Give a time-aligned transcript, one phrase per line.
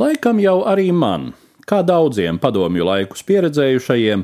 [0.00, 1.34] Laikam jau arī man,
[1.68, 4.22] kā daudziem padomju laikus pieredzējušajiem,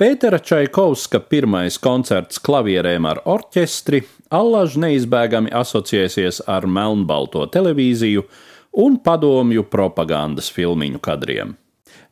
[0.00, 4.00] Pētera Čaikovska pirmais koncerts klavierēm ar orķestri
[4.32, 8.22] allaž neizbēgami asociēsies ar melnbalto televīziju
[8.80, 11.52] un padomju propagandas filmiņu kadriem.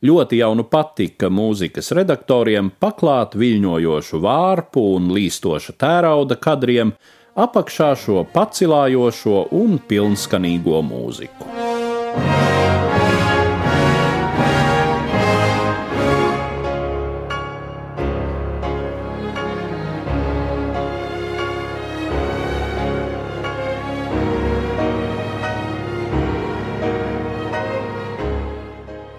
[0.05, 6.93] Ļoti jau nu patika mūzikas redaktoriem paklāt viļņojošu vārpu un līstoša tērauda kadriem,
[7.33, 11.58] apakšā šo pacilājošo un pilnskanīgo mūziku.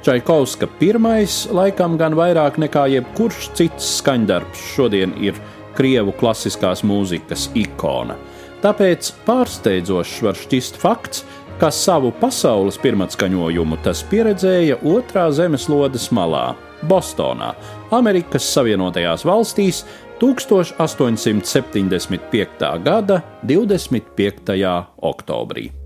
[0.01, 5.37] Čaikovska pirmais, laikam gan vairāk nekā jebkurš cits skaņdarbs, šodien ir
[5.77, 8.17] krievu klasiskās mūzikas ikona.
[8.65, 11.21] Tāpēc pārsteidzošs var šķist fakts,
[11.61, 16.57] ka savu pasaules pirmatskaņojumu tas pieredzēja otrā zemeslodes malā,
[16.89, 17.53] Bostonā,
[17.93, 19.85] Amerikas Savienotajās valstīs
[20.21, 22.85] 1875.
[22.85, 24.85] gada 25.
[25.13, 25.80] oktobrī.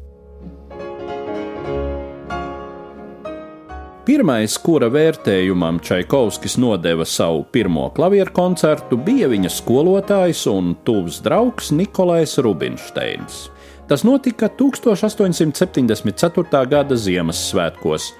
[4.04, 11.72] Pirmais, kura vērtējumam Čaikovskis nodeva savu pirmo klavieru koncertu, bija viņa skolotājs un tuvs draugs
[11.72, 13.48] Nikolais Rubinsteins.
[13.88, 15.88] Tas notika 1874.
[16.68, 18.12] gada Ziemassvētkos,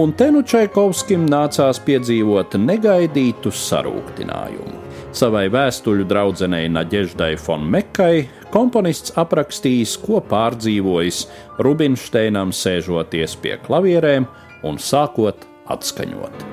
[0.00, 4.80] un te nu Čaikovskim nācās piedzīvot negaidītu sarūktinājumu.
[5.12, 11.28] Savai vēstuļu draudzenei Naģeždai Fonmekai komponists aprakstījis, ko pārdzīvojis
[11.60, 16.46] Rubinsteinam sēžoties pie klavierēm un sākot atskaņot.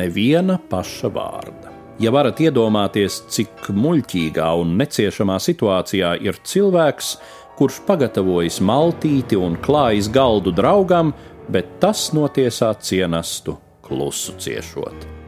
[0.00, 1.74] Neviena paša vārda.
[2.00, 7.10] Ja varat iedomāties, cik muļķīgā un neciešamā situācijā ir cilvēks,
[7.58, 11.12] kurš pagatavojas maltīti un klājas galdu draugam,
[11.52, 15.19] bet tas notiesā cienastu klusu ciešot.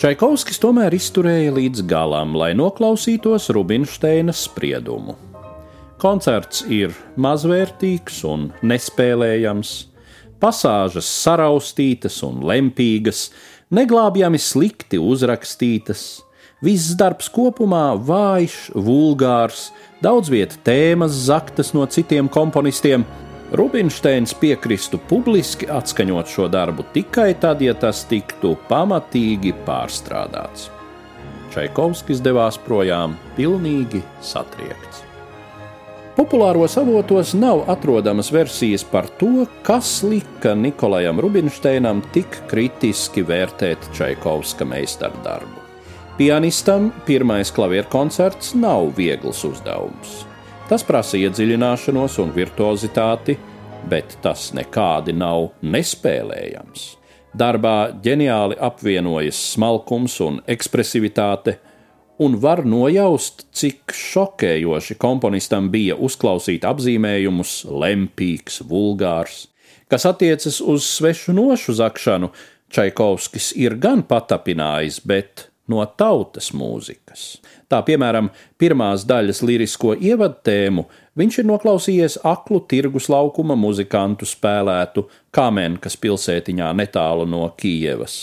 [0.00, 5.12] Čaikovskis tomēr izturēja līdz galam, lai noklausītos Rubinsteina spriedumu.
[6.00, 9.74] Koncerts ir mazvērtīgs un nespēlējams,
[10.40, 13.26] pasāžas saraustītas un lempīgas,
[13.76, 16.06] neglābjami slikti uzrakstītas,
[16.64, 19.66] viss darbs kopumā vājš, vulgārs,
[20.00, 23.04] daudz vietas tēmas zaktas no citiem komponistiem,
[23.52, 30.68] Rubinsteins piekristu publiski atskaņot šo darbu tikai tad, ja tas tiktu pamatīgi pārstrādāts.
[31.50, 35.02] Čaikovskis devās projām pilnīgi satriekts.
[36.14, 44.68] Populāros avotos nav atrodamas versijas par to, kas lika Nikolajam Rubinsteinam tik kritiski vērtēt Čaikovska
[44.68, 45.58] meistardarbu.
[46.20, 50.29] Pianistam pirmais klavieru koncerts nav viegls uzdevums.
[50.70, 53.34] Tas prasa iedziļināšanos un virtuozitāti,
[53.90, 56.84] bet tas nekādi nav nespēlējams.
[57.34, 61.56] Darbā ģeniāli apvienojas smalkums un ekspresivitāte,
[62.22, 69.48] un var nojaust, cik šokējoši komponistam bija uzklausīt apzīmējumus lempīgs, vulgārs,
[69.90, 72.30] kas attiecas uz svešu nošu zakšanu.
[72.70, 77.38] Čaikovskis ir gan patapinājis, bet no tautas mūzikas.
[77.70, 80.86] Tā piemēram, pirmās daļas lirisko ievadtēmu
[81.20, 88.20] viņš ir noklausījies aklu tirgus laukuma muzikantu spēlētu Kamenkas pilsētiņā netālu no Kijevas.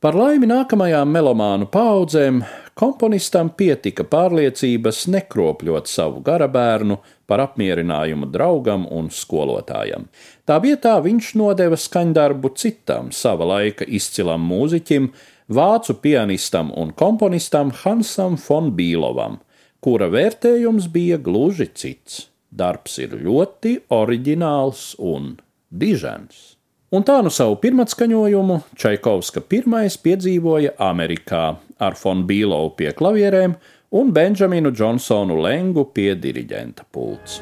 [0.00, 2.42] Par laimi nākamajām melomānu paudzēm
[2.76, 10.06] komponistam pietika pārliecības nekropļot savu garabērnu par apmierinājumu draugam un skolotājam.
[10.44, 15.08] Tā vietā viņš nodeva skaņdarbu citam sava laika izcilam mūziķim,
[15.48, 19.40] vācu pianistam un komponistam Hansam von Bīlovam,
[19.80, 22.26] kura vērtējums bija gluži cits.
[22.56, 25.34] Darbs ir ļoti oriģināls un
[25.70, 26.56] dižens.
[26.94, 33.56] Un tā nu savu pirmatskaņojumu Čaikovska pirmais piedzīvoja Amerikā ar von Bīlovu pie klavierēm
[33.96, 37.40] un Benjaminu Džonsonu Lengu pie diriģenta pults.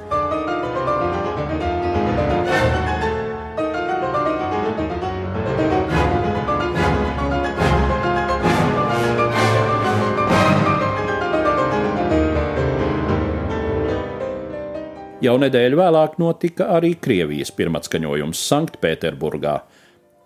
[15.25, 19.55] Jau nedēļu vēlāk notika arī Krievijas pirmatskaņojums Sanktpēterburgā,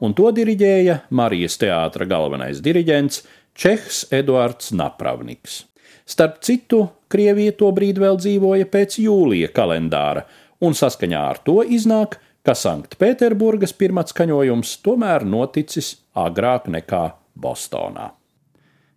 [0.02, 3.20] un to diriģēja Marijas teātra galvenais diriģents
[3.58, 5.64] Čehs Eduards Napravniks.
[6.06, 10.22] Starp citu, Krievija tobrīd vēl dzīvoja pēc jūlija kalendāra,
[10.62, 17.02] un saskaņā ar to iznāk, ka Sanktpēterburgas pirmatskaņojums tomēr noticis agrāk nekā
[17.34, 18.12] Bostonā.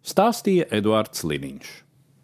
[0.06, 1.74] stāstīja Eduards Liniņš.